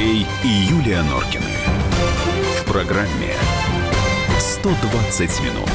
[0.00, 1.44] Андрей и Юлия Норкины.
[2.58, 3.34] В программе
[4.38, 5.68] 120 минут.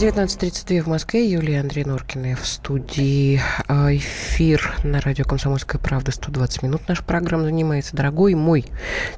[0.00, 1.30] 19.32 в Москве.
[1.30, 3.40] Юлия Андрей Норкина в студии.
[3.68, 6.10] А, эфир на радио «Комсомольская правда».
[6.10, 7.94] 120 минут наша программа занимается.
[7.94, 8.64] Дорогой мой,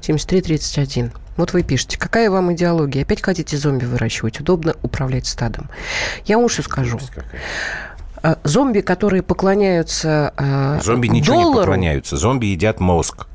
[0.01, 1.13] 7331.
[1.37, 3.01] Вот вы пишете, какая вам идеология?
[3.01, 4.39] Опять хотите зомби выращивать?
[4.39, 5.71] Удобно управлять стадом.
[6.25, 6.99] Я что скажу.
[6.99, 7.90] А,
[8.43, 12.17] зомби, которые поклоняются а, Зомби ничего доллару, не поклоняются.
[12.17, 13.27] Зомби едят мозг.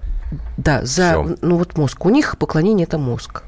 [0.57, 1.37] Да, за, Всё.
[1.43, 2.05] ну вот мозг.
[2.05, 3.43] У них поклонение– это мозг.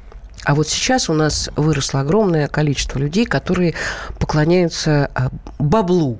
[0.45, 3.75] А вот сейчас у нас выросло огромное количество людей, которые
[4.19, 6.19] поклоняются а, баблу.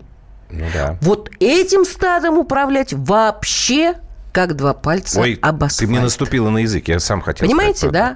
[0.50, 0.98] Ну да.
[1.02, 3.96] Вот этим стадом управлять вообще
[4.32, 5.90] как два пальца Ой, об ты асфальт.
[5.90, 8.16] мне наступила на язык, я сам хотел Понимаете, сказать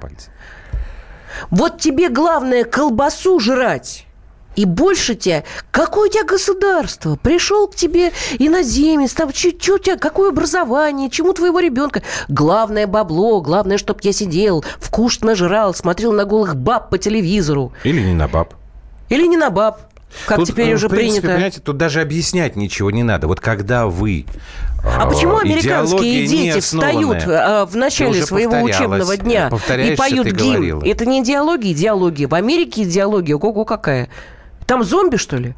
[1.50, 4.06] Вот тебе главное колбасу жрать.
[4.56, 5.44] И больше тебя...
[5.70, 7.16] Какое у тебя государство?
[7.16, 12.02] Пришел к тебе иноземец, там, чё, чё у тебя, какое образование, чему твоего ребенка?
[12.28, 17.72] Главное бабло, главное, чтоб я сидел, вкусно жрал, смотрел на голых баб по телевизору.
[17.84, 18.54] Или не на баб.
[19.08, 19.80] Или не на баб,
[20.26, 21.34] как Тут, теперь э, уже в принципе, принято.
[21.34, 23.26] понимаете, тут даже объяснять ничего не надо.
[23.26, 24.24] Вот когда вы...
[24.82, 30.82] А э, почему американские дети встают э, в начале своего учебного дня и поют гимн?
[30.84, 32.28] Это не идеология, идеология.
[32.28, 34.08] В Америке идеология, ого какая.
[34.66, 35.54] Там зомби, что ли?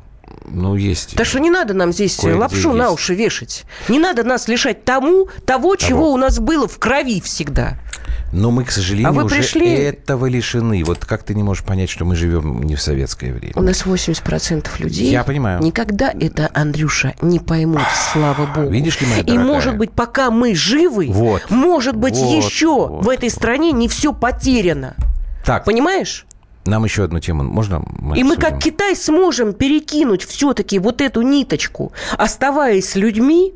[0.49, 1.15] Ну, есть.
[1.17, 2.95] Так что не надо нам здесь Кое-где лапшу на есть.
[2.95, 3.65] уши вешать.
[3.89, 7.79] Не надо нас лишать тому, того, чего у нас было в крови всегда.
[8.33, 10.83] Но мы, к сожалению, А вы уже пришли- этого лишены.
[10.85, 13.53] Вот как ты не можешь понять, что мы живем не в советское время?
[13.57, 15.63] У нас 80% людей Я понимаю.
[15.63, 17.83] никогда это, Андрюша, не поймут,
[18.13, 18.69] слава богу.
[18.69, 19.47] Видишь ли, моя И дорогая?
[19.47, 21.43] может быть, пока мы живы, Вот.
[21.51, 24.95] может быть, Вот, еще вот, в этой стране не все потеряно.
[25.45, 26.27] Так, Понимаешь?
[26.67, 27.83] Нам еще одну тему можно?
[27.99, 28.53] Мы И мы обсудим?
[28.55, 33.53] как Китай сможем перекинуть все-таки вот эту ниточку, оставаясь людьми,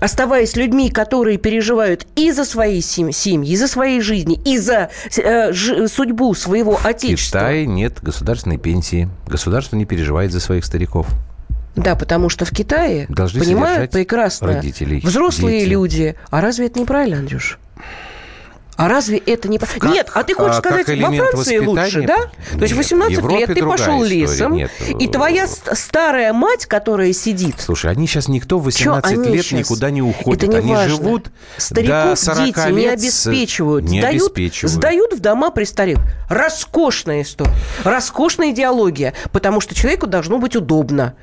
[0.00, 4.90] оставаясь людьми, которые переживают и за свои сем- семьи, и за свои жизни, и за
[5.16, 7.38] э, ж- судьбу своего В отечества.
[7.40, 9.08] Китае нет государственной пенсии.
[9.26, 11.06] Государство не переживает за своих стариков.
[11.76, 15.70] Да, потому что в Китае Должны понимают прекрасно родителей, взрослые дети.
[15.70, 16.14] люди.
[16.30, 17.58] А разве это неправильно, Андрюш?
[18.76, 19.58] А разве это не...
[19.58, 22.16] Как- Нет, а ты хочешь а, сказать, во Франции лучше, да?
[22.52, 24.70] То есть Нет, 18 в Европе лет ты пошел лесом, Нет.
[24.98, 29.44] и твоя ст- старая мать, которая сидит, Слушай, они сейчас никто в 18 они лет
[29.44, 29.60] щас?
[29.60, 30.42] никуда не уходит.
[30.42, 30.88] Это не они важно.
[30.88, 33.84] живут Стариков до 40 дети не лет с- обеспечивают.
[33.88, 34.72] Не сдают, обеспечивают.
[34.72, 36.04] сдают в дома престарелых.
[36.28, 37.52] Роскошная история.
[37.84, 39.14] Роскошная идеология.
[39.32, 41.14] Потому что человеку должно быть удобно.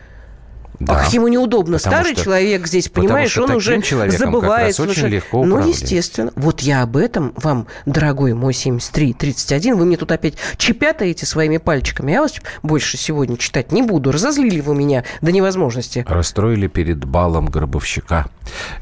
[0.82, 0.96] Да.
[0.96, 1.78] Ах, ему неудобно.
[1.78, 4.80] Потому Старый что- человек здесь, понимаешь, он таким уже человеком как забывает.
[4.80, 6.32] раз очень легко ну, естественно.
[6.36, 12.12] Вот я об этом вам, дорогой мой 7331, вы мне тут опять чепятаете своими пальчиками.
[12.12, 12.34] Я вас
[12.64, 14.12] больше сегодня читать не буду.
[14.12, 16.04] Разозлили вы меня до невозможности.
[16.08, 18.28] Расстроили перед балом гробовщика.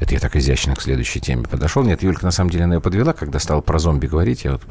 [0.00, 1.82] Это я так изящно к следующей теме подошел.
[1.82, 4.44] Нет, Юлька на самом деле она ее подвела, когда стала про зомби говорить.
[4.44, 4.62] Я вот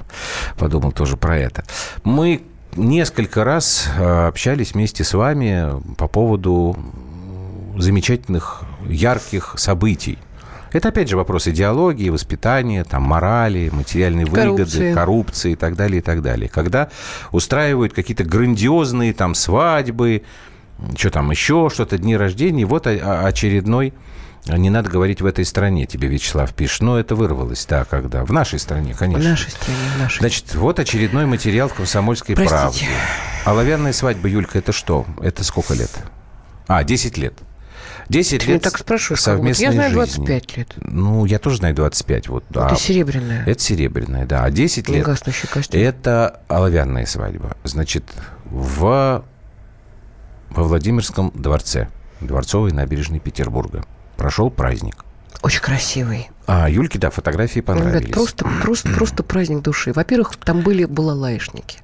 [0.57, 1.63] подумал тоже про это.
[2.03, 2.41] Мы
[2.75, 6.77] несколько раз э, общались вместе с вами по поводу
[7.81, 10.17] замечательных, ярких событий.
[10.71, 15.53] Это, опять же, вопрос идеологии, воспитания, там, морали, материальной выгоды, Коррупции.
[15.53, 16.47] и так далее, и так далее.
[16.47, 16.89] Когда
[17.31, 20.21] устраивают какие-то грандиозные там свадьбы,
[20.95, 23.93] что там еще, что-то, дни рождения, вот очередной
[24.45, 26.81] не надо говорить в этой стране, тебе Вячеслав пишет.
[26.81, 28.23] Но это вырвалось, да, когда?
[28.23, 29.31] В нашей стране, В конечно.
[29.31, 30.19] нашей стране, в нашей.
[30.19, 32.55] Значит, вот очередной материал в «Комсомольской Простите.
[32.59, 32.87] правде».
[33.45, 35.05] Оловянная свадьба, Юлька, это что?
[35.21, 35.91] Это сколько лет?
[36.67, 37.33] А, 10 лет.
[38.09, 40.25] 10 Ты лет так спрашиваешь, совместной Я знаю жизни.
[40.25, 40.73] 25 лет.
[40.77, 42.27] Ну, я тоже знаю 25.
[42.27, 42.43] Вот.
[42.49, 43.43] Это серебряная.
[43.45, 44.43] Это серебряная, да.
[44.43, 45.07] А 10 Не лет
[45.73, 47.57] это оловянная свадьба.
[47.63, 48.03] Значит,
[48.45, 49.23] в,
[50.49, 51.89] во Владимирском дворце,
[52.21, 53.85] Дворцовой набережной Петербурга,
[54.17, 55.05] прошел праздник.
[55.41, 56.29] Очень красивый.
[56.47, 58.01] А Юльке, да, фотографии понравились.
[58.07, 59.93] Ребят, просто, просто, просто праздник души.
[59.93, 61.77] Во-первых, там были балалайшники.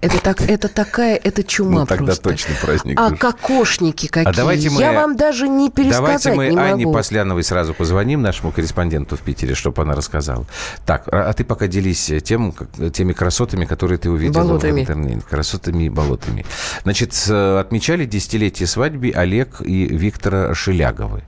[0.00, 2.22] Это, так, это такая, это чума Ну, тогда просто.
[2.30, 3.20] точно праздник А души.
[3.20, 4.32] кокошники какие.
[4.32, 6.96] давайте мы- Я вам даже не пересказать Давайте мы не Анне могу.
[6.96, 10.46] Посляновой сразу позвоним, нашему корреспонденту в Питере, чтобы она рассказала.
[10.86, 14.80] Так, а а ты пока делись тем, как- теми красотами, которые ты увидела Болотами.
[14.80, 15.22] в интернете.
[15.28, 16.46] Красотами и болотами.
[16.84, 21.24] Значит, с- отмечали десятилетие свадьбы Олег и Виктора Шеляговы.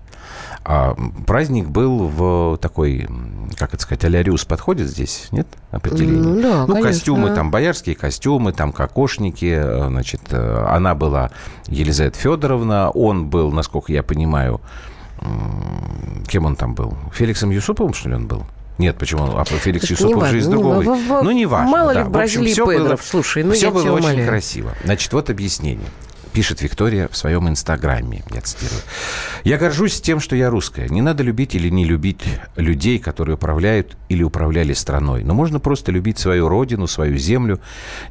[0.70, 0.94] А
[1.26, 3.08] праздник был в такой,
[3.56, 5.46] как это сказать, алярюс подходит здесь, нет?
[5.70, 6.18] Определение.
[6.22, 6.82] Ну да, Ну, конечно.
[6.92, 11.30] костюмы, там боярские костюмы, там кокошники, э, значит, э, она была
[11.68, 14.60] Елизавета Федоровна, он был, насколько я понимаю,
[16.28, 16.94] кем он там был?
[17.12, 18.44] Феликсом Юсуповым, что ли, он был?
[18.76, 19.38] Нет, почему?
[19.38, 20.82] А Феликс Это Юсупов же из другого.
[20.82, 21.70] ва- Ну, не важно.
[21.70, 22.04] мало ли да.
[22.04, 24.28] в В Бразилии всё было- слушай, ну все я было тебя очень умоляю.
[24.28, 24.72] красиво.
[24.84, 25.88] Значит, вот объяснение.
[26.38, 28.80] Пишет Виктория в своем инстаграме, я цитирую.
[29.42, 30.88] «Я горжусь тем, что я русская.
[30.88, 32.20] Не надо любить или не любить
[32.54, 35.24] людей, которые управляют или управляли страной.
[35.24, 37.58] Но можно просто любить свою родину, свою землю.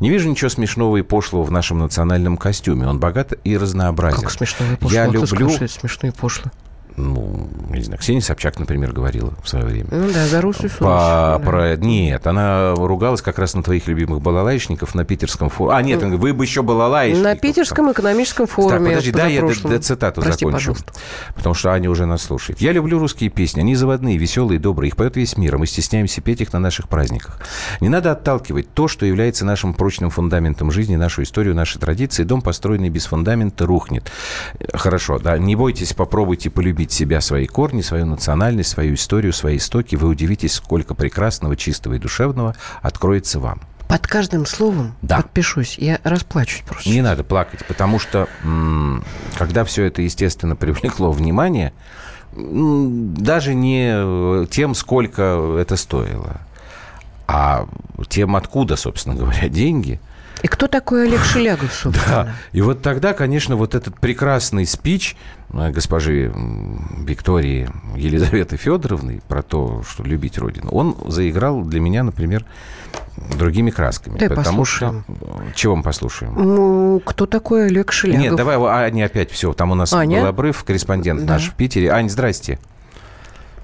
[0.02, 2.86] Не вижу ничего смешного и пошлого в нашем национальном костюме.
[2.86, 4.20] Он богат и разнообразен.
[4.20, 5.04] Как смешного и пошлого?
[5.04, 5.50] Я Кто люблю...
[5.50, 6.52] это смешно и пошло?
[6.98, 9.88] Ну, не знаю, Ксения Собчак, например, говорила в свое время.
[9.92, 11.78] Ну да, за русскую По, про...
[11.78, 15.78] Нет, она ругалась как раз на твоих любимых балалайшников на питерском форуме.
[15.78, 17.24] А, нет, вы бы еще балалайшников.
[17.24, 18.90] На Питерском экономическом Так, форуме.
[18.90, 20.74] подожди, да, я д- д- цитату Прости, закончу.
[20.74, 20.94] пожалуйста.
[21.36, 22.62] Потому что Аня уже нас слушает.
[22.62, 23.60] Я люблю русские песни.
[23.60, 24.90] Они заводные, веселые, добрые.
[24.90, 27.40] Их поет весь мир, а мы стесняемся петь их на наших праздниках.
[27.80, 32.24] Не надо отталкивать то, что является нашим прочным фундаментом жизни, нашу историю, наши традиции.
[32.24, 34.12] Дом, построенный без фундамента, рухнет.
[34.74, 35.38] Хорошо, да.
[35.38, 39.96] Не бойтесь, попробуйте полюбить себя, свои корни, свою национальность, свою историю, свои истоки.
[39.96, 43.62] Вы удивитесь, сколько прекрасного, чистого и душевного откроется вам.
[43.88, 45.18] Под каждым словом Да.
[45.18, 45.78] подпишусь.
[45.78, 46.90] Я расплачусь просто.
[46.90, 48.28] Не надо плакать, потому что
[49.38, 51.72] когда все это, естественно, привлекло внимание,
[52.34, 56.42] даже не э, тем, сколько это стоило,
[57.28, 57.68] а
[58.10, 60.00] тем, откуда, собственно говоря, деньги.
[60.44, 62.26] И кто такой Олег Шелягов, собственно?
[62.26, 62.34] Да.
[62.52, 65.16] И вот тогда, конечно, вот этот прекрасный спич
[65.52, 66.32] э, госпожи
[67.00, 72.46] Виктории Елизаветы Федоровны про то, что любить Родину, он заиграл для меня, например,
[73.36, 74.18] другими красками.
[74.20, 75.06] Давай потому послушаем.
[75.08, 75.44] что...
[75.56, 76.34] Чего мы послушаем?
[76.36, 78.22] Ну, кто такой Олег Шелягов?
[78.22, 79.54] Нет, давай, Аня опять все.
[79.54, 80.20] Там у нас Аня?
[80.22, 81.34] был обрыв, корреспондент Да.
[81.34, 81.90] наш в Питере.
[81.92, 82.60] Ань, здрасте.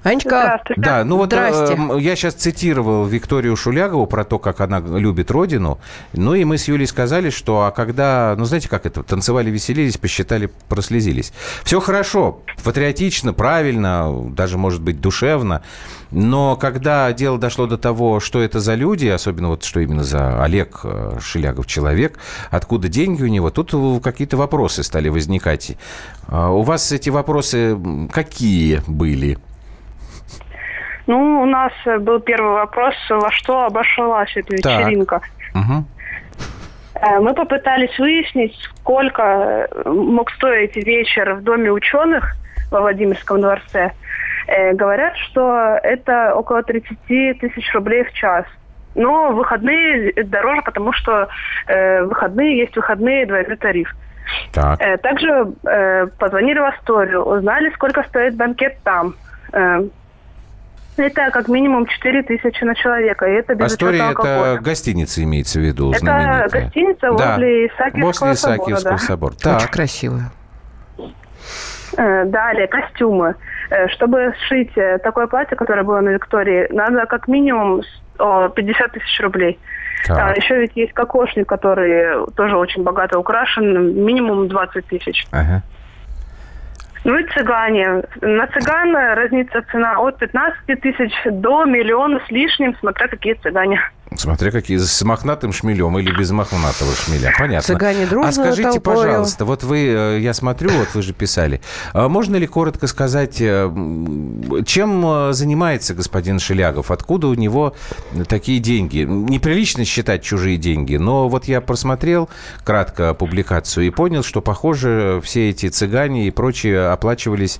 [0.04, 0.60] Анечка.
[0.76, 1.78] Да, ну вот Здрасте.
[1.78, 5.78] э, я сейчас цитировал Викторию Шулягову про то, как она любит родину.
[6.12, 9.96] Ну и мы с Юлей сказали, что а когда, ну знаете, как это, танцевали, веселились,
[9.96, 11.32] посчитали, прослезились.
[11.64, 15.62] Все хорошо, патриотично, правильно, даже, может быть, душевно.
[16.10, 20.44] Но когда дело дошло до того, что это за люди, особенно вот что именно за
[20.44, 22.18] Олег э, Шелягов человек,
[22.50, 25.78] откуда деньги у него, тут э, какие-то вопросы стали возникать.
[26.28, 27.78] А У вас эти вопросы
[28.12, 29.38] какие были?
[31.06, 34.80] Ну, у нас э, был первый вопрос, во что обошлась эта Так.
[34.80, 35.20] вечеринка.
[35.54, 42.34] Э, Мы попытались выяснить, сколько э, мог стоить вечер в Доме ученых
[42.70, 43.92] во Владимирском дворце.
[44.74, 46.98] Говорят, что это около 30
[47.40, 48.44] тысяч рублей в час.
[48.94, 51.28] Но выходные дороже, потому что
[51.66, 53.94] э, выходные есть выходные двойной тариф.
[54.52, 54.80] Так.
[54.80, 59.14] Э, Также э, позвонили в Асторию, узнали, сколько стоит банкет там.
[59.52, 59.80] Э,
[60.96, 65.62] Это как минимум 4 тысячи на человека, и это без Астория это гостиница имеется в
[65.62, 66.48] виду, Это знаменитая.
[66.48, 68.98] гостиница возле Исаакиевского возле собора, Исаакиевского да.
[68.98, 69.32] собора.
[69.32, 70.30] очень Так, красивая.
[71.96, 73.34] Э, Далее, костюмы.
[73.70, 78.48] Э, Чтобы сшить э, такое платье, которое было на Виктории, надо как минимум с- о,
[78.48, 79.58] 50 тысяч рублей.
[80.08, 80.36] А так.
[80.36, 85.26] еще ведь есть кокошник, который тоже очень богато украшен, минимум 20 тысяч.
[85.30, 85.62] Ага.
[87.04, 88.02] Ну и цыгане.
[88.22, 93.80] На цыган разнится цена от 15 тысяч до миллиона с лишним, смотря какие цыгане.
[94.16, 97.32] Смотря какие, с мохнатым шмелем или без мохнатого шмеля.
[97.36, 97.74] Понятно.
[97.74, 98.96] Цыгане дружно А скажите, толпою.
[98.98, 101.60] пожалуйста, вот вы, э, я смотрю, вот вы же писали,
[101.92, 103.70] а можно ли коротко сказать, э,
[104.66, 106.90] чем э, занимается господин Шелягов?
[106.90, 107.74] Откуда у него
[108.28, 108.98] такие деньги?
[108.98, 112.28] Неприлично считать чужие деньги, но вот я просмотрел
[112.62, 117.58] кратко публикацию и понял, что, похоже, все эти цыгане и прочие оплачивались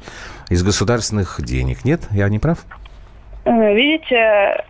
[0.51, 1.85] из государственных денег.
[1.85, 2.03] Нет?
[2.11, 2.59] Я не прав?
[3.45, 4.17] Э, Видите,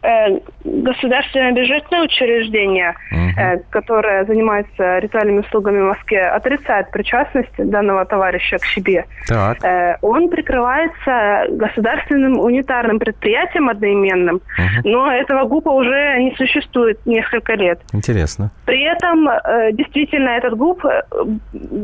[0.03, 2.95] э, государственное бюджетное учреждение,
[3.37, 9.05] э, которое занимается ритуальными услугами в Москве, отрицает причастность данного товарища к себе.
[9.29, 9.59] Так.
[10.03, 14.83] Он прикрывается государственным унитарным предприятием одноименным, Мгм.
[14.85, 17.81] но этого ГУПа уже не существует несколько лет.
[17.93, 18.51] Интересно.
[18.65, 19.29] При этом
[19.77, 20.85] действительно этот ГУП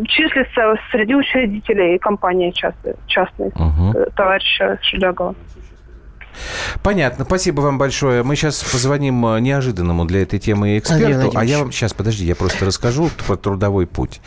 [0.08, 5.34] числится среди учредителей компании частной, частной э, товарища Шелягова.
[6.82, 7.24] Понятно.
[7.24, 8.22] Спасибо вам большое.
[8.22, 11.32] Мы сейчас позвоним э, неожиданному для этой темы эксперту.
[11.34, 14.20] А я вам сейчас, подожди, я просто расскажу про трудовой путь.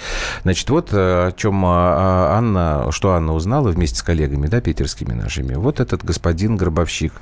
[0.44, 5.14] Значит, вот э, о чем э, Анна, что Анна узнала вместе с коллегами, да, питерскими
[5.14, 5.56] нашими.
[5.56, 7.14] Вот этот господин Гробовщик,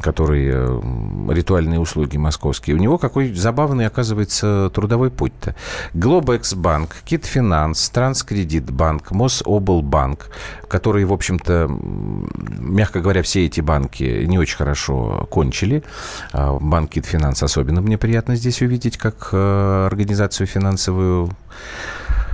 [0.00, 0.80] который э,
[1.32, 2.76] ритуальные услуги московские.
[2.76, 5.54] У него какой забавный, оказывается, трудовой путь-то.
[5.94, 10.30] Глобэксбанк, Китфинанс, Транскредитбанк, Мособлбанк,
[10.68, 15.82] которые, в общем-то, мягко говоря, все эти банки не очень хорошо кончили.
[16.32, 21.30] А Банк Китфинанс особенно мне приятно здесь увидеть, как э, организацию финансовую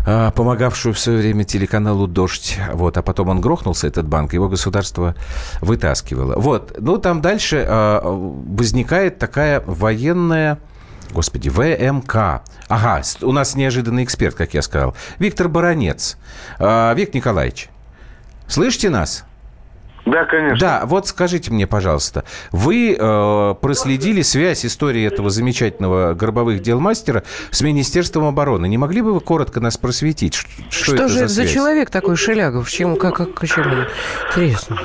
[0.06, 2.58] помогавшую в свое время телеканалу «Дождь».
[2.72, 5.16] Вот, а потом он грохнулся, этот банк, его государство
[5.60, 6.38] вытаскивало.
[6.38, 10.58] Вот, ну, там дальше а, возникает такая военная
[11.10, 12.42] Господи, ВМК.
[12.68, 14.94] Ага, у нас неожиданный эксперт, как я сказал.
[15.18, 16.16] Виктор Баранец.
[16.58, 17.68] А, Виктор Николаевич,
[18.48, 19.24] слышите нас?
[20.06, 20.58] Да, конечно.
[20.58, 27.24] Да, вот скажите мне, пожалуйста, вы э, проследили связь истории этого замечательного гробовых дел мастера
[27.50, 28.68] с Министерством обороны.
[28.68, 30.34] Не могли бы вы коротко нас просветить?
[30.34, 32.70] Что, что это же за, за человек такой Шелягов?
[32.70, 33.64] Чем, как, как, чем?
[34.28, 34.78] Интересно.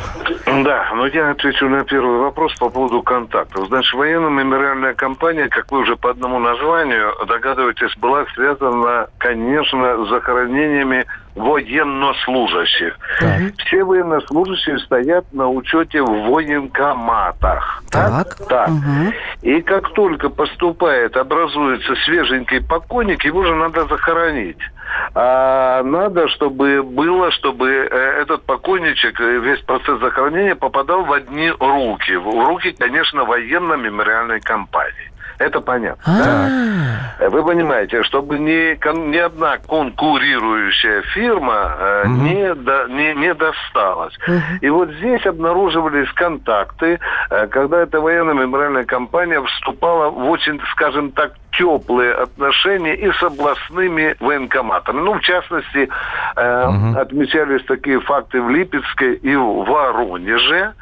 [0.48, 3.68] Да, но я отвечу на первый вопрос по поводу контактов.
[3.68, 11.06] Значит, военно-мемориальная компания, как вы уже по одному названию догадываетесь, была связана, конечно, с захоронениями
[11.36, 12.98] военнослужащих.
[13.20, 13.42] Так.
[13.58, 17.84] Все военнослужащие стоят на учете в военкоматах.
[17.90, 18.36] Так.
[18.48, 18.70] Так.
[18.70, 19.14] Угу.
[19.42, 24.60] И как только поступает, образуется свеженький покойник, его же надо захоронить.
[25.14, 31.50] А надо, чтобы было, чтобы э, этот покойничек, э, весь процесс захоронения попадал в одни
[31.50, 32.16] руки.
[32.16, 35.11] В руки, конечно, военно-мемориальной компании.
[35.42, 36.04] Это понятно.
[37.20, 37.30] Да?
[37.30, 38.76] Вы понимаете, чтобы ни,
[39.10, 42.14] ни одна конкурирующая фирма э, угу.
[42.14, 44.18] не, до, не, не досталась.
[44.28, 44.36] Угу.
[44.62, 51.12] И вот здесь обнаруживались контакты, э, когда эта военная мемориальная компания вступала в очень, скажем
[51.12, 55.02] так, теплые отношения и с областными военкоматами.
[55.02, 55.90] Ну, в частности,
[56.36, 57.00] э, угу.
[57.00, 60.74] отмечались такие факты в Липецке и в Воронеже.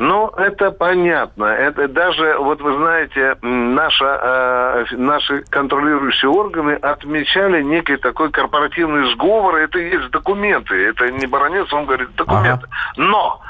[0.00, 1.44] Но это понятно.
[1.44, 9.56] Это даже, вот вы знаете, наша, э, наши контролирующие органы отмечали некий такой корпоративный сговор.
[9.56, 10.74] Это есть документы.
[10.88, 12.66] Это не баронец, он говорит документы.
[12.66, 12.94] Ага.
[12.96, 13.40] Но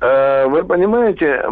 [0.00, 1.44] вы понимаете,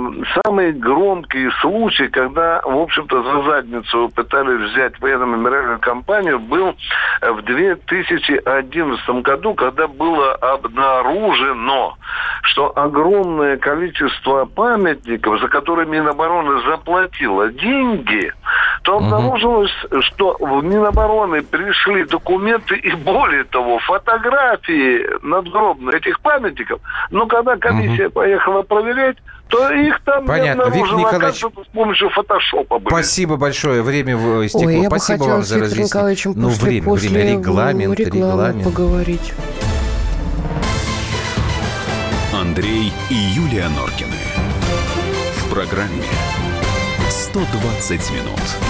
[0.44, 6.74] самый громкий случай, когда, в общем-то, за задницу пытались взять военно-мемориальную компанию, был
[7.22, 11.96] в 2011 году, когда было обнаружено,
[12.42, 18.32] что огромное количество памятников, за которыми Минобороны заплатила деньги,
[18.82, 19.70] то обнаружилось,
[20.00, 26.80] что в Минобороны пришли документы и, более того, фотографии надгробных этих памятников.
[27.10, 28.14] Но когда комиссия угу.
[28.14, 29.16] поехала проверять,
[29.48, 30.70] то их там Понятно.
[30.70, 32.94] не Виктор Николаевич, с помощью фотошопа были.
[32.94, 33.82] Спасибо большое.
[33.82, 34.14] Время
[34.46, 34.66] истекло.
[34.66, 36.34] Ой, Спасибо вам за разъяснение.
[36.36, 38.64] Ну, время, после время, регламент, регламент.
[38.64, 39.34] поговорить.
[42.32, 44.16] Андрей и Юлия Норкины.
[45.36, 46.04] В программе
[47.08, 48.69] «120 минут».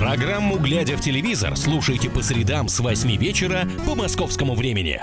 [0.00, 5.02] Программу «Глядя в телевизор» слушайте по средам с 8 вечера по московскому времени.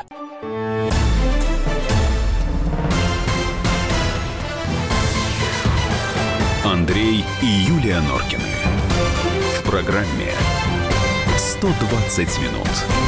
[6.65, 8.41] Андрей и Юлия Норкины.
[9.59, 10.31] В программе
[11.37, 13.06] 120 минут.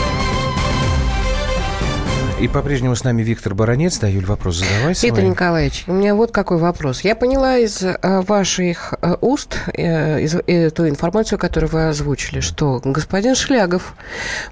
[2.40, 3.98] И по-прежнему с нами Виктор Баранец.
[4.00, 4.94] Да, Юль, вопрос задавай.
[4.94, 7.02] Виктор Николаевич, у меня вот какой вопрос.
[7.02, 12.80] Я поняла из э, ваших э, уст э, из, ту информацию, которую вы озвучили, что
[12.86, 13.94] господин Шлягов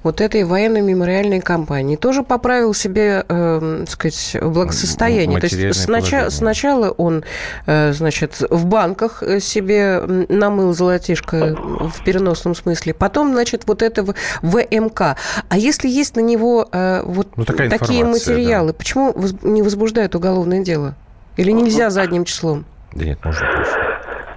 [0.03, 5.39] вот этой военной мемориальной компании тоже поправил себе, э, сказать, благосостояние.
[5.39, 7.23] То есть сначала, сначала он,
[7.67, 14.05] э, значит, в банках себе намыл золотишко в переносном смысле, потом, значит, вот это
[14.41, 15.15] ВМК.
[15.47, 18.73] А если есть на него э, вот ну, такая такие материалы, да.
[18.73, 20.95] почему не возбуждают уголовное дело?
[21.35, 22.65] Или нельзя задним числом?
[22.93, 23.87] Да нет, можно просто.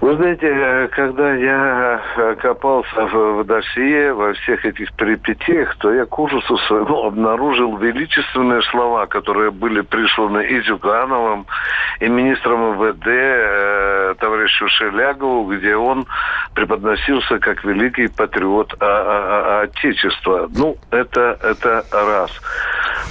[0.01, 5.93] Вы знаете, э, когда я э, копался в, в досье, во всех этих перипетиях, то
[5.93, 11.45] я к ужасу своему обнаружил величественные слова, которые были присланы и Зюгановым,
[11.99, 16.07] и министром МВД, э, товарищу Шелягову, где он
[16.55, 20.49] преподносился как великий патриот а, а, а, Отечества.
[20.55, 22.31] Ну, это, это раз.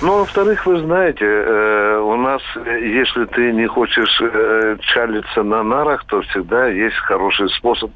[0.02, 6.04] Ну, во-вторых, вы знаете, э, у нас, если ты не хочешь э, чалиться на нарах,
[6.06, 7.90] то всегда есть хороший способ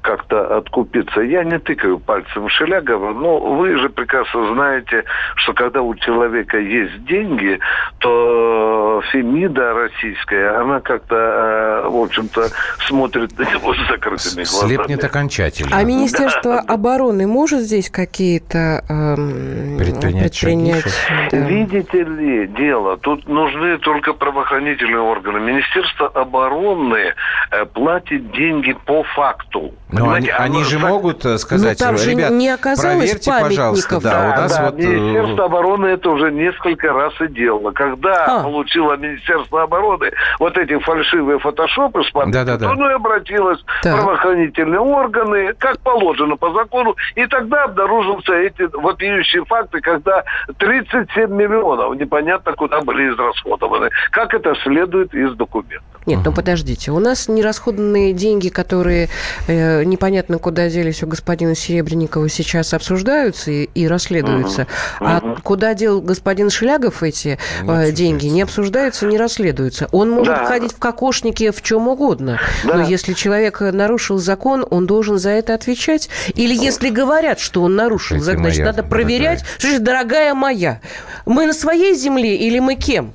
[0.00, 1.20] как-то откупиться.
[1.20, 5.02] Я не тыкаю пальцем в Шелягова, но вы же прекрасно знаете,
[5.34, 7.58] что когда у человека есть деньги,
[7.98, 12.50] то Фемида российская, она как-то, э, в общем-то,
[12.86, 14.76] смотрит на него с закрытыми глазами.
[14.76, 15.76] Слепнет окончательно.
[15.76, 16.64] А Министерство да.
[16.74, 20.84] обороны может здесь какие-то эм, предпринять, предпринять
[21.32, 21.47] да.
[21.48, 25.40] Видите ли, дело, тут нужны только правоохранительные органы.
[25.40, 27.14] Министерство Минобороны
[27.50, 29.72] э, платит деньги по факту.
[29.90, 34.00] Но они, они же могут э, сказать, ну, там же ребят, не оказалось проверьте, пожалуйста.
[34.00, 34.78] Да, да, у нас да, вот...
[34.78, 37.72] Министерство обороны это уже несколько раз и делало.
[37.72, 38.42] Когда А.
[38.42, 42.66] получило Министерство обороны вот эти фальшивые фотошопы с памятником, Да-да-да.
[42.66, 43.94] то оно и обратилось Так.
[43.94, 50.24] в правоохранительные органы, как положено по закону, и тогда обнаружился эти вопиющие факты, когда
[50.58, 53.90] 37 миллионов непонятно куда были израсходованы.
[54.10, 55.97] Как это следует из документов.
[56.08, 56.90] Нет, ну подождите.
[56.90, 59.08] У нас нерасходные деньги, которые
[59.46, 64.66] э, непонятно куда делись у господина Серебренникова, сейчас обсуждаются и, и расследуются.
[65.00, 69.88] А куда дел господин Шелягов эти э, деньги, не обсуждаются, не расследуются.
[69.92, 70.46] Он может Да.
[70.46, 72.40] ходить в кокошнике в чем угодно.
[72.64, 72.74] Да.
[72.76, 76.08] Но если человек нарушил закон, он должен за это отвечать.
[76.34, 79.44] Или если говорят, что он нарушил закон, значит, моя надо проверять.
[79.60, 79.72] дорогая.
[79.72, 80.80] Же, дорогая моя,
[81.26, 83.12] мы на своей земле или мы кем?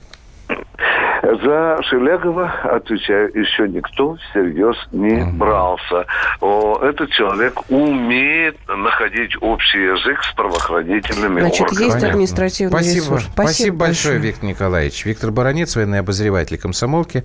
[1.24, 6.06] За Шелягова, отвечаю, еще никто всерьез не брался.
[6.42, 11.84] О, этот человек умеет находить общий язык с правоохранительными Значит, органами.
[11.84, 12.10] есть Понятно.
[12.10, 12.96] административный Спасибо.
[13.06, 13.30] ресурс.
[13.32, 15.06] Спасибо, большое, Виктор Николаевич.
[15.06, 17.24] Виктор Баранец, военный обозреватель комсомолки.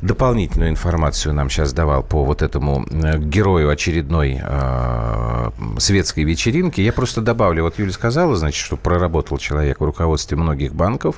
[0.00, 6.80] Дополнительную информацию нам сейчас давал по вот этому э, герою очередной э, светской вечеринки.
[6.80, 11.16] Я просто добавлю, вот Юля сказала, значит, что проработал человек в руководстве многих банков,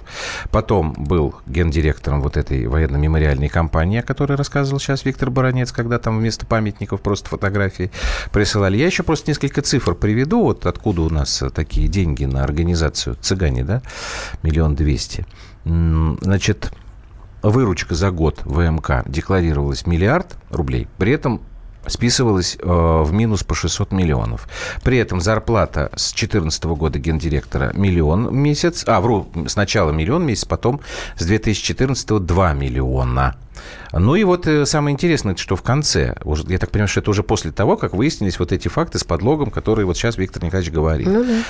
[0.50, 6.18] потом был гендиректором вот этой военно-мемориальной компании, о которой рассказывал сейчас Виктор Баранец, когда там
[6.18, 7.90] вместо памятников просто фотографии
[8.32, 8.76] присылали.
[8.76, 13.64] Я еще просто несколько цифр приведу, вот откуда у нас такие деньги на организацию «Цыгане»,
[13.64, 13.82] да,
[14.42, 15.26] миллион двести.
[15.64, 16.73] Значит,
[17.42, 21.42] выручка за год ВМК декларировалась миллиард рублей, при этом
[21.88, 24.49] списывалась э, в минус по 600 миллионов.
[24.83, 30.26] При этом зарплата с 2014 года гендиректора миллион в месяц, а, вру, сначала миллион в
[30.26, 30.81] месяц, потом
[31.16, 33.37] с 2014 2 миллиона.
[33.93, 36.14] Ну и вот э, самое интересное, что в конце,
[36.49, 39.50] я так понимаю, что это уже после того, как выяснились вот эти факты с подлогом,
[39.50, 41.09] которые вот сейчас Виктор Николаевич говорит.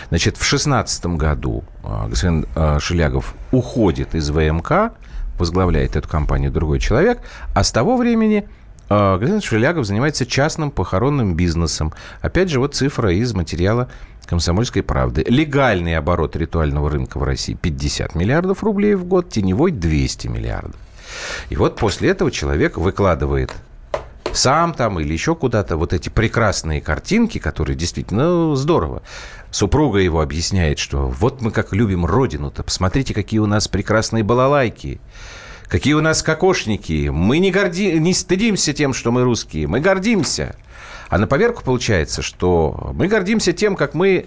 [0.09, 4.93] Значит, в 2016 году э, господин э, Шелягов уходит из ВМК,
[5.39, 7.21] возглавляет эту компанию другой человек,
[7.55, 8.49] а с того времени
[8.89, 11.93] господин Шелягов занимается частным похоронным бизнесом.
[12.21, 13.89] Опять же, вот цифра из материала
[14.27, 15.25] «Комсомольской правды».
[15.27, 20.77] Легальный оборот ритуального рынка в России 50 миллиардов рублей в год, теневой 200 миллиардов.
[21.51, 23.53] И вот после этого человек выкладывает
[24.33, 29.03] сам там или еще куда-то вот эти прекрасные картинки, которые действительно ну, здорово.
[29.51, 35.01] Супруга его объясняет, что вот мы как любим родину-то, посмотрите, какие у нас прекрасные балалайки,
[35.69, 37.09] какие у нас кокошники.
[37.09, 37.99] Мы не, горди...
[37.99, 40.57] не стыдимся тем, что мы русские, мы гордимся.
[41.09, 44.27] А на поверку получается, что мы гордимся тем, как мы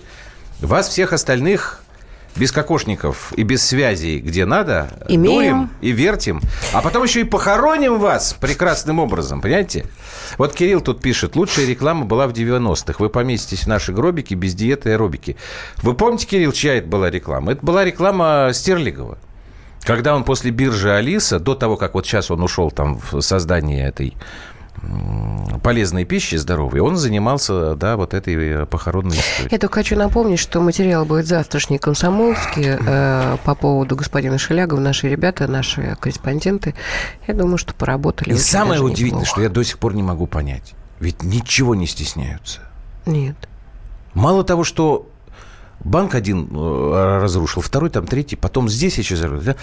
[0.62, 1.84] вас всех остальных
[2.36, 5.25] без кокошников и без связей, где надо, Имеем.
[5.25, 6.41] дуем и вертим.
[6.73, 9.86] А потом еще и похороним вас прекрасным образом, понимаете?
[10.38, 12.95] Вот Кирилл тут пишет, лучшая реклама была в 90-х.
[12.99, 15.36] Вы поместитесь в наши гробики без диеты и аэробики.
[15.78, 17.54] Вы помните, Кирилл, чья это была реклама?
[17.54, 19.17] Это была реклама Стерлигова.
[19.84, 23.88] Когда он после биржи Алиса, до того, как вот сейчас он ушел там в создание
[23.88, 24.13] этой
[25.63, 29.50] полезной пищи здоровой, он занимался, да, вот этой э, похоронной историей.
[29.52, 34.80] Я только хочу напомнить, что материал будет завтрашний комсомольский э, по поводу господина Шелягова.
[34.80, 36.76] Наши ребята, наши корреспонденты,
[37.28, 38.34] я думаю, что поработали.
[38.34, 39.32] И самое удивительное, неплохо.
[39.32, 40.74] что я до сих пор не могу понять.
[41.00, 42.62] Ведь ничего не стесняются.
[43.06, 43.36] Нет.
[44.13, 45.09] Мало того, что
[45.84, 49.56] банк один э, разрушил, второй там, третий, потом здесь еще разрушил, да?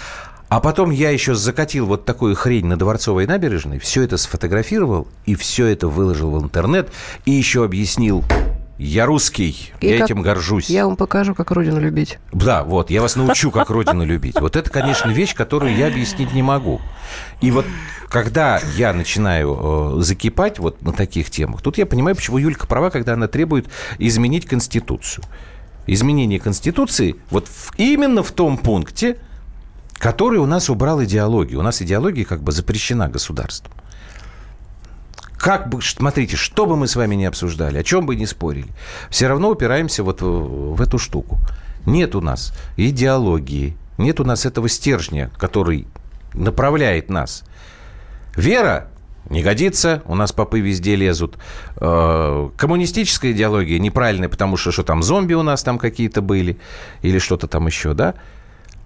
[0.49, 5.35] А потом я еще закатил вот такую хрень на Дворцовой набережной, все это сфотографировал и
[5.35, 6.91] все это выложил в интернет
[7.25, 8.23] и еще объяснил,
[8.79, 10.69] я русский, И я как- этим горжусь.
[10.69, 12.19] Я вам покажу, как родину любить.
[12.33, 14.39] Да, вот, я вас научу, как родину любить.
[14.41, 16.81] Вот это, конечно, вещь, которую я объяснить не могу.
[17.41, 17.65] И вот
[18.09, 22.91] когда я начинаю э, закипать вот на таких темах, тут я понимаю, почему Юлька права,
[22.91, 23.67] когда она требует
[23.99, 25.25] изменить Конституцию.
[25.87, 29.19] Изменение Конституции вот именно в том пункте,
[29.95, 31.61] который у нас убрал идеологию.
[31.61, 33.73] У нас идеология как бы запрещена государством.
[35.37, 38.69] Как бы, смотрите, что бы мы с вами ни обсуждали, о чем бы ни спорили,
[39.11, 41.39] все равно упираемся вот в эту штуку.
[41.85, 45.87] Нет у нас идеологии, нет у нас этого стержня, который
[46.35, 47.45] направляет нас.
[48.35, 48.89] Вера
[49.29, 51.37] не годится, у нас попы везде лезут.
[51.77, 56.59] Э, Коммунистическая идеология неправильная, потому что что там зомби у нас там какие-то были
[57.03, 58.15] или что-то там еще, да?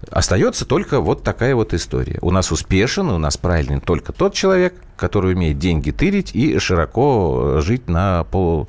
[0.09, 2.17] Остается только вот такая вот история.
[2.21, 7.59] У нас успешен, у нас правильный только тот человек, который умеет деньги тырить и широко
[7.61, 8.67] жить на, пол,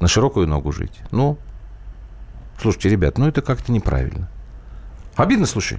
[0.00, 0.98] на широкую ногу жить.
[1.12, 1.38] Ну,
[2.60, 4.28] слушайте, ребят, ну это как-то неправильно.
[5.14, 5.78] Обидно, слушай.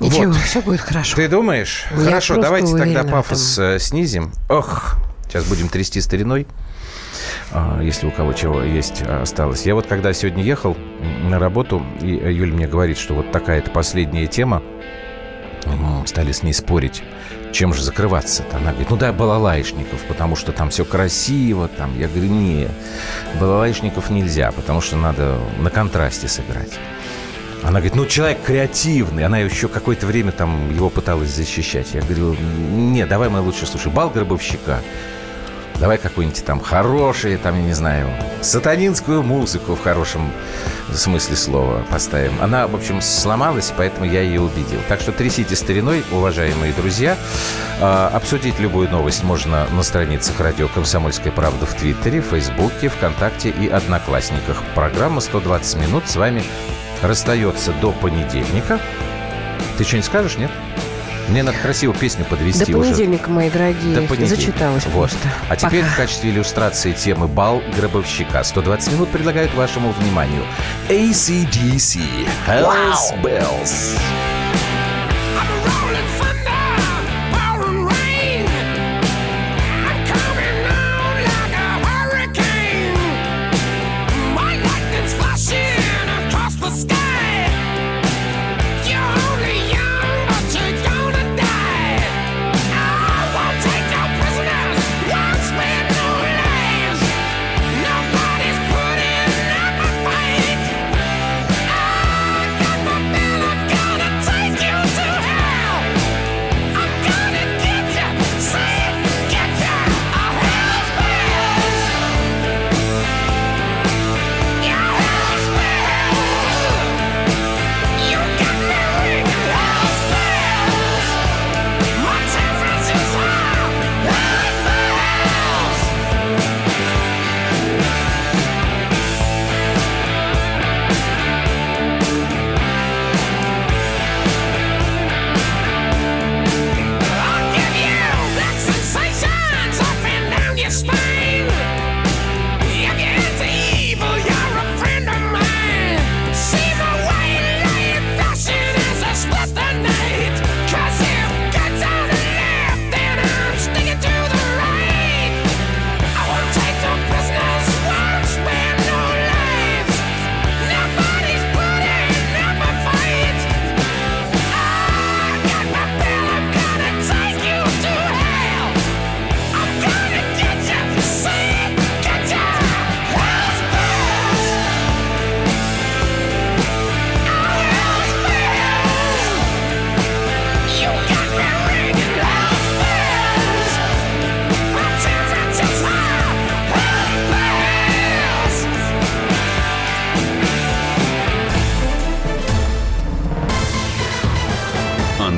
[0.00, 0.36] Ничего, Вот.
[0.36, 1.16] все будет хорошо.
[1.16, 1.84] Ты думаешь?
[1.96, 4.32] Я Хорошо, давайте тогда пафос э, снизим.
[4.48, 6.46] Ох, сейчас будем трясти стариной,
[7.52, 9.66] а, если у кого чего есть а, осталось.
[9.66, 10.76] Я вот когда сегодня ехал
[11.24, 14.62] на работу, и э, Юля мне говорит, что вот такая-то последняя тема,
[16.06, 17.02] стали с ней спорить,
[17.52, 18.56] чем же закрываться-то.
[18.56, 21.68] Она говорит, ну да, балалайшников, потому что там все красиво.
[21.68, 21.98] Там.
[21.98, 22.68] Я говорю, не,
[23.38, 26.78] балалайшников нельзя, потому что надо на контрасте сыграть.
[27.62, 29.24] Она говорит, ну человек креативный.
[29.24, 31.94] Она еще какое-то время там его пыталась защищать.
[31.94, 34.80] Я говорю, не, давай мы лучше, слушай, бал гробовщика.
[35.78, 38.08] Давай какой-нибудь там хороший, там, я не знаю,
[38.40, 40.30] сатанинскую музыку в хорошем
[40.92, 42.34] смысле слова поставим.
[42.40, 44.78] Она, в общем, сломалась, поэтому я ее убедил.
[44.88, 47.16] Так что трясите стариной, уважаемые друзья.
[47.80, 53.66] А, Обсудить любую новость можно на страницах радио «Комсомольская правда» в Твиттере, Фейсбуке, ВКонтакте и
[53.66, 54.62] Одноклассниках.
[54.76, 56.44] Программа «120 минут» с вами
[57.02, 58.80] расстается до понедельника.
[59.78, 60.50] Ты что-нибудь скажешь, нет?
[61.28, 62.88] Мне надо красиво песню До подвести уже.
[62.90, 63.94] понедельника, мои дорогие.
[63.94, 64.36] До понедельника.
[64.36, 65.10] Зачиталась Вот.
[65.10, 65.28] просто.
[65.48, 65.92] А теперь Пока.
[65.92, 70.42] в качестве иллюстрации темы «Бал гробовщика» 120 минут предлагают вашему вниманию
[70.88, 72.00] ACDC
[72.46, 73.96] Hells Bells.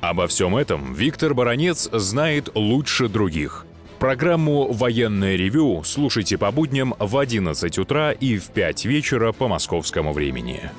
[0.00, 3.66] Обо всем этом Виктор Баронец знает лучше других.
[3.98, 10.12] Программу «Военное ревю» слушайте по будням в 11 утра и в 5 вечера по московскому
[10.12, 10.70] времени.